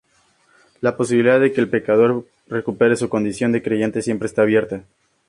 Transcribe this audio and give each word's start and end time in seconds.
La 0.79 0.97
posibilidad 0.97 1.39
de 1.39 1.51
que 1.53 1.61
el 1.61 1.69
pecador 1.69 2.25
recupere 2.47 2.95
su 2.95 3.07
condición 3.07 3.51
de 3.51 3.61
creyente 3.61 4.01
siempre 4.01 4.25
está 4.25 4.41
abierta. 4.41 4.83